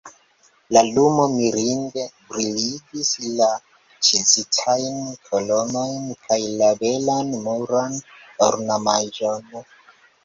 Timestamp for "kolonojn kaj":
5.29-6.41